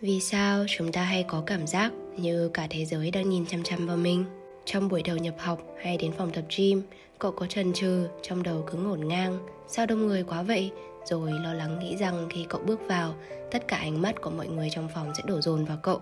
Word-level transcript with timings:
Vì 0.00 0.20
sao 0.20 0.64
chúng 0.68 0.92
ta 0.92 1.02
hay 1.02 1.22
có 1.22 1.42
cảm 1.46 1.66
giác 1.66 1.92
như 2.16 2.50
cả 2.54 2.66
thế 2.70 2.84
giới 2.84 3.10
đang 3.10 3.30
nhìn 3.30 3.46
chăm 3.46 3.62
chăm 3.62 3.86
vào 3.86 3.96
mình? 3.96 4.24
Trong 4.64 4.88
buổi 4.88 5.02
đầu 5.02 5.16
nhập 5.16 5.34
học 5.38 5.62
hay 5.82 5.96
đến 5.96 6.12
phòng 6.12 6.30
tập 6.30 6.44
gym, 6.56 6.82
cậu 7.18 7.32
có 7.32 7.46
chần 7.46 7.72
chừ, 7.72 8.08
trong 8.22 8.42
đầu 8.42 8.64
cứ 8.66 8.78
ngổn 8.78 9.08
ngang, 9.08 9.38
sao 9.68 9.86
đông 9.86 10.06
người 10.06 10.22
quá 10.22 10.42
vậy? 10.42 10.70
Rồi 11.04 11.32
lo 11.32 11.54
lắng 11.54 11.78
nghĩ 11.78 11.96
rằng 11.96 12.28
khi 12.30 12.46
cậu 12.48 12.60
bước 12.66 12.80
vào, 12.88 13.14
tất 13.50 13.68
cả 13.68 13.76
ánh 13.76 14.02
mắt 14.02 14.14
của 14.22 14.30
mọi 14.30 14.48
người 14.48 14.68
trong 14.70 14.88
phòng 14.94 15.12
sẽ 15.16 15.22
đổ 15.26 15.40
dồn 15.40 15.64
vào 15.64 15.78
cậu. 15.82 16.00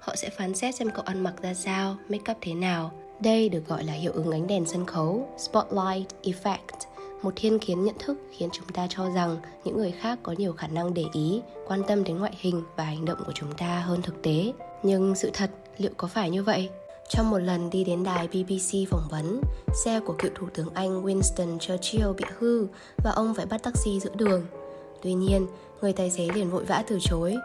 Họ 0.00 0.16
sẽ 0.16 0.30
phán 0.30 0.54
xét 0.54 0.74
xem 0.74 0.90
cậu 0.94 1.04
ăn 1.04 1.20
mặc 1.20 1.34
ra 1.42 1.54
sao, 1.54 1.96
make 2.08 2.32
up 2.32 2.38
thế 2.40 2.54
nào. 2.54 2.92
Đây 3.20 3.48
được 3.48 3.68
gọi 3.68 3.84
là 3.84 3.92
hiệu 3.92 4.12
ứng 4.12 4.30
ánh 4.30 4.46
đèn 4.46 4.64
sân 4.64 4.86
khấu, 4.86 5.28
spotlight 5.38 6.08
effect 6.22 6.87
một 7.22 7.32
thiên 7.36 7.58
kiến 7.58 7.84
nhận 7.84 7.94
thức 7.98 8.18
khiến 8.30 8.48
chúng 8.52 8.68
ta 8.68 8.86
cho 8.90 9.10
rằng 9.10 9.36
những 9.64 9.76
người 9.76 9.90
khác 9.90 10.18
có 10.22 10.34
nhiều 10.38 10.52
khả 10.52 10.66
năng 10.66 10.94
để 10.94 11.04
ý 11.12 11.42
quan 11.66 11.82
tâm 11.88 12.04
đến 12.04 12.18
ngoại 12.18 12.32
hình 12.40 12.62
và 12.76 12.84
hành 12.84 13.04
động 13.04 13.18
của 13.26 13.32
chúng 13.34 13.52
ta 13.52 13.80
hơn 13.80 14.02
thực 14.02 14.22
tế 14.22 14.52
nhưng 14.82 15.14
sự 15.14 15.30
thật 15.32 15.50
liệu 15.78 15.92
có 15.96 16.08
phải 16.08 16.30
như 16.30 16.42
vậy 16.42 16.70
trong 17.08 17.30
một 17.30 17.38
lần 17.38 17.70
đi 17.70 17.84
đến 17.84 18.04
đài 18.04 18.28
BBC 18.28 18.90
phỏng 18.90 19.08
vấn, 19.10 19.40
xe 19.84 20.00
của 20.00 20.14
cựu 20.18 20.30
thủ 20.34 20.46
tướng 20.54 20.68
Anh 20.74 21.04
Winston 21.04 21.58
Churchill 21.58 22.12
bị 22.16 22.24
hư 22.38 22.66
và 23.04 23.10
ông 23.10 23.34
phải 23.34 23.46
bắt 23.46 23.62
taxi 23.62 24.00
giữa 24.00 24.14
đường. 24.14 24.46
Tuy 25.02 25.14
nhiên, 25.14 25.46
người 25.80 25.92
tài 25.92 26.10
xế 26.10 26.28
liền 26.34 26.50
vội 26.50 26.64
vã 26.64 26.84
từ 26.88 26.98
chối. 27.02 27.36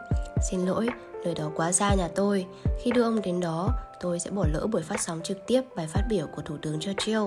Xin 0.51 0.65
lỗi, 0.65 0.87
nơi 1.25 1.33
đó 1.35 1.51
quá 1.55 1.71
xa 1.71 1.95
nhà 1.95 2.07
tôi. 2.15 2.45
Khi 2.83 2.91
đưa 2.91 3.03
ông 3.03 3.21
đến 3.21 3.39
đó, 3.39 3.69
tôi 4.01 4.19
sẽ 4.19 4.31
bỏ 4.31 4.45
lỡ 4.53 4.67
buổi 4.71 4.81
phát 4.81 5.01
sóng 5.01 5.21
trực 5.23 5.47
tiếp 5.47 5.61
bài 5.75 5.87
phát 5.87 6.01
biểu 6.09 6.27
của 6.35 6.41
Thủ 6.41 6.55
tướng 6.61 6.79
Churchill. 6.79 7.21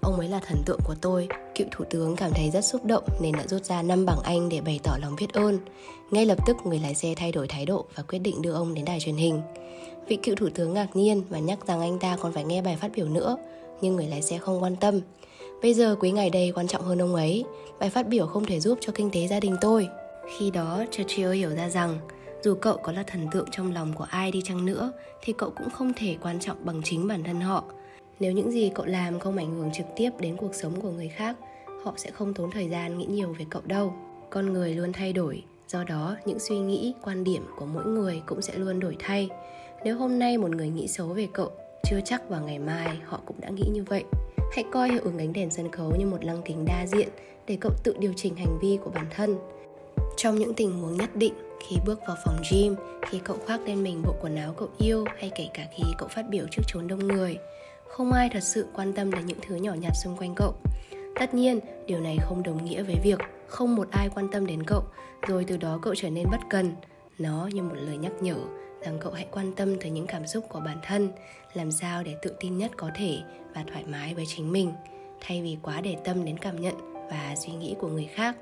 Ông 0.00 0.16
ấy 0.18 0.28
là 0.28 0.40
thần 0.46 0.62
tượng 0.66 0.80
của 0.84 0.94
tôi. 1.00 1.28
Cựu 1.54 1.66
Thủ 1.70 1.84
tướng 1.90 2.16
cảm 2.16 2.30
thấy 2.34 2.50
rất 2.50 2.64
xúc 2.64 2.84
động 2.84 3.04
nên 3.20 3.32
đã 3.32 3.46
rút 3.46 3.64
ra 3.64 3.82
5 3.82 4.06
bảng 4.06 4.20
Anh 4.24 4.48
để 4.48 4.60
bày 4.60 4.80
tỏ 4.82 4.96
lòng 5.00 5.16
biết 5.20 5.32
ơn. 5.32 5.58
Ngay 6.10 6.26
lập 6.26 6.38
tức 6.46 6.56
người 6.64 6.78
lái 6.78 6.94
xe 6.94 7.14
thay 7.16 7.32
đổi 7.32 7.48
thái 7.48 7.66
độ 7.66 7.84
và 7.94 8.02
quyết 8.02 8.18
định 8.18 8.42
đưa 8.42 8.52
ông 8.52 8.74
đến 8.74 8.84
đài 8.84 9.00
truyền 9.00 9.16
hình. 9.16 9.42
Vị 10.08 10.16
cựu 10.16 10.34
thủ 10.34 10.48
tướng 10.54 10.74
ngạc 10.74 10.96
nhiên 10.96 11.22
và 11.28 11.38
nhắc 11.38 11.58
rằng 11.66 11.80
anh 11.80 11.98
ta 11.98 12.16
còn 12.20 12.32
phải 12.32 12.44
nghe 12.44 12.62
bài 12.62 12.76
phát 12.80 12.90
biểu 12.94 13.08
nữa, 13.08 13.36
nhưng 13.80 13.96
người 13.96 14.06
lái 14.06 14.22
xe 14.22 14.38
không 14.38 14.62
quan 14.62 14.76
tâm. 14.76 15.00
Bây 15.62 15.74
giờ 15.74 15.96
quý 16.00 16.10
ngày 16.10 16.30
đây 16.30 16.52
quan 16.54 16.68
trọng 16.68 16.82
hơn 16.82 17.02
ông 17.02 17.14
ấy, 17.14 17.44
bài 17.78 17.90
phát 17.90 18.08
biểu 18.08 18.26
không 18.26 18.44
thể 18.44 18.60
giúp 18.60 18.78
cho 18.80 18.92
kinh 18.94 19.10
tế 19.10 19.28
gia 19.28 19.40
đình 19.40 19.56
tôi. 19.60 19.88
Khi 20.38 20.50
đó, 20.50 20.84
Churchill 20.90 21.32
hiểu 21.32 21.50
ra 21.50 21.68
rằng 21.68 21.98
dù 22.44 22.54
cậu 22.54 22.76
có 22.76 22.92
là 22.92 23.02
thần 23.02 23.26
tượng 23.32 23.46
trong 23.50 23.72
lòng 23.72 23.92
của 23.94 24.06
ai 24.10 24.30
đi 24.30 24.42
chăng 24.44 24.66
nữa, 24.66 24.92
thì 25.22 25.32
cậu 25.32 25.50
cũng 25.50 25.70
không 25.70 25.92
thể 25.96 26.16
quan 26.22 26.40
trọng 26.40 26.56
bằng 26.64 26.80
chính 26.84 27.08
bản 27.08 27.24
thân 27.24 27.40
họ. 27.40 27.64
Nếu 28.20 28.32
những 28.32 28.50
gì 28.50 28.70
cậu 28.74 28.86
làm 28.86 29.18
không 29.18 29.36
ảnh 29.36 29.54
hưởng 29.54 29.72
trực 29.72 29.86
tiếp 29.96 30.10
đến 30.18 30.36
cuộc 30.36 30.54
sống 30.54 30.80
của 30.80 30.90
người 30.90 31.08
khác, 31.08 31.36
họ 31.84 31.94
sẽ 31.96 32.10
không 32.10 32.34
tốn 32.34 32.50
thời 32.50 32.68
gian 32.68 32.98
nghĩ 32.98 33.06
nhiều 33.06 33.34
về 33.38 33.44
cậu 33.50 33.62
đâu. 33.64 33.94
Con 34.30 34.52
người 34.52 34.74
luôn 34.74 34.92
thay 34.92 35.12
đổi, 35.12 35.42
do 35.68 35.84
đó 35.84 36.16
những 36.24 36.38
suy 36.38 36.58
nghĩ, 36.58 36.94
quan 37.02 37.24
điểm 37.24 37.46
của 37.58 37.66
mỗi 37.66 37.84
người 37.84 38.22
cũng 38.26 38.42
sẽ 38.42 38.54
luôn 38.54 38.80
đổi 38.80 38.96
thay. 38.98 39.28
Nếu 39.84 39.96
hôm 39.96 40.18
nay 40.18 40.38
một 40.38 40.50
người 40.50 40.68
nghĩ 40.68 40.88
xấu 40.88 41.06
về 41.06 41.28
cậu, 41.32 41.50
chưa 41.84 42.00
chắc 42.04 42.28
vào 42.28 42.42
ngày 42.42 42.58
mai 42.58 42.98
họ 43.04 43.20
cũng 43.26 43.36
đã 43.40 43.48
nghĩ 43.48 43.64
như 43.72 43.84
vậy. 43.84 44.04
Hãy 44.52 44.64
coi 44.72 44.90
hiệu 44.90 45.00
ứng 45.04 45.18
ánh 45.18 45.32
đèn 45.32 45.50
sân 45.50 45.70
khấu 45.70 45.96
như 45.98 46.06
một 46.06 46.24
lăng 46.24 46.42
kính 46.44 46.64
đa 46.64 46.86
diện 46.86 47.08
để 47.46 47.58
cậu 47.60 47.72
tự 47.84 47.96
điều 47.98 48.12
chỉnh 48.16 48.36
hành 48.36 48.58
vi 48.62 48.78
của 48.84 48.90
bản 48.90 49.06
thân. 49.10 49.36
Trong 50.16 50.34
những 50.34 50.54
tình 50.54 50.80
huống 50.80 50.96
nhất 50.96 51.16
định 51.16 51.32
khi 51.68 51.76
bước 51.86 52.00
vào 52.06 52.16
phòng 52.24 52.36
gym, 52.50 52.76
khi 53.10 53.18
cậu 53.24 53.36
khoác 53.46 53.60
lên 53.66 53.82
mình 53.82 54.02
bộ 54.02 54.14
quần 54.20 54.36
áo 54.36 54.54
cậu 54.56 54.68
yêu 54.78 55.04
hay 55.18 55.30
kể 55.34 55.48
cả 55.54 55.66
khi 55.76 55.84
cậu 55.98 56.08
phát 56.08 56.28
biểu 56.28 56.44
trước 56.50 56.62
chốn 56.66 56.88
đông 56.88 57.08
người. 57.08 57.38
Không 57.88 58.12
ai 58.12 58.28
thật 58.32 58.42
sự 58.42 58.66
quan 58.74 58.92
tâm 58.92 59.12
đến 59.12 59.26
những 59.26 59.38
thứ 59.48 59.54
nhỏ 59.54 59.74
nhặt 59.74 59.92
xung 60.04 60.16
quanh 60.16 60.34
cậu. 60.36 60.54
Tất 61.20 61.34
nhiên, 61.34 61.60
điều 61.86 62.00
này 62.00 62.16
không 62.20 62.42
đồng 62.42 62.64
nghĩa 62.64 62.82
với 62.82 62.96
việc 63.04 63.18
không 63.46 63.76
một 63.76 63.88
ai 63.90 64.08
quan 64.14 64.28
tâm 64.32 64.46
đến 64.46 64.62
cậu, 64.66 64.82
rồi 65.28 65.44
từ 65.44 65.56
đó 65.56 65.78
cậu 65.82 65.94
trở 65.94 66.10
nên 66.10 66.26
bất 66.30 66.40
cần. 66.50 66.72
Nó 67.18 67.48
như 67.52 67.62
một 67.62 67.74
lời 67.74 67.96
nhắc 67.96 68.12
nhở, 68.20 68.36
rằng 68.84 68.98
cậu 69.00 69.12
hãy 69.12 69.26
quan 69.30 69.52
tâm 69.52 69.80
tới 69.80 69.90
những 69.90 70.06
cảm 70.06 70.26
xúc 70.26 70.44
của 70.48 70.60
bản 70.60 70.78
thân, 70.82 71.08
làm 71.54 71.70
sao 71.70 72.02
để 72.02 72.16
tự 72.22 72.34
tin 72.40 72.58
nhất 72.58 72.70
có 72.76 72.90
thể 72.94 73.18
và 73.54 73.64
thoải 73.72 73.84
mái 73.84 74.14
với 74.14 74.24
chính 74.26 74.52
mình, 74.52 74.72
thay 75.20 75.42
vì 75.42 75.56
quá 75.62 75.80
để 75.80 75.96
tâm 76.04 76.24
đến 76.24 76.38
cảm 76.38 76.60
nhận 76.60 76.74
và 77.10 77.34
suy 77.36 77.52
nghĩ 77.52 77.74
của 77.80 77.88
người 77.88 78.08
khác. 78.14 78.36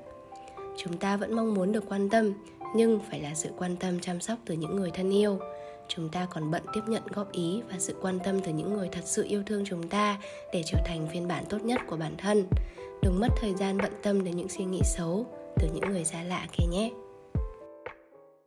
Chúng 0.77 0.97
ta 0.97 1.17
vẫn 1.17 1.35
mong 1.35 1.53
muốn 1.53 1.71
được 1.71 1.83
quan 1.89 2.09
tâm 2.09 2.33
nhưng 2.75 2.99
phải 3.09 3.19
là 3.19 3.33
sự 3.35 3.49
quan 3.57 3.75
tâm 3.75 3.99
chăm 3.99 4.19
sóc 4.19 4.39
từ 4.45 4.55
những 4.55 4.75
người 4.75 4.91
thân 4.91 5.09
yêu. 5.09 5.39
Chúng 5.87 6.09
ta 6.09 6.27
còn 6.33 6.51
bận 6.51 6.63
tiếp 6.73 6.81
nhận 6.87 7.03
góp 7.09 7.31
ý 7.31 7.61
và 7.69 7.75
sự 7.79 7.95
quan 8.01 8.19
tâm 8.23 8.41
từ 8.41 8.51
những 8.51 8.73
người 8.73 8.89
thật 8.91 9.01
sự 9.05 9.25
yêu 9.27 9.43
thương 9.45 9.63
chúng 9.65 9.87
ta 9.87 10.19
để 10.53 10.63
trở 10.65 10.77
thành 10.85 11.07
phiên 11.13 11.27
bản 11.27 11.45
tốt 11.49 11.63
nhất 11.63 11.81
của 11.87 11.97
bản 11.97 12.15
thân. 12.17 12.45
Đừng 13.01 13.19
mất 13.19 13.27
thời 13.41 13.53
gian 13.53 13.77
bận 13.77 13.91
tâm 14.03 14.23
đến 14.23 14.37
những 14.37 14.49
suy 14.49 14.65
nghĩ 14.65 14.81
xấu 14.83 15.25
từ 15.59 15.67
những 15.73 15.91
người 15.91 16.05
xa 16.05 16.23
lạ 16.23 16.47
kia 16.57 16.65
nhé. 16.71 16.91